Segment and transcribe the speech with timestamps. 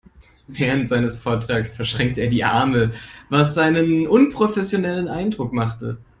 [0.47, 2.91] Während seines Vortrages verschränkte er die Arme,
[3.29, 5.99] was einen unprofessionellen Eindruck machte.